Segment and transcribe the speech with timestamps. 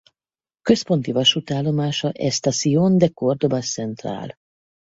[0.61, 4.35] Központi vasútállomása Estación de Córdoba Central.